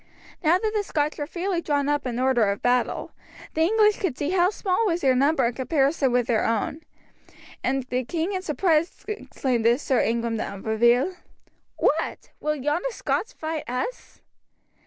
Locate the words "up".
1.87-2.07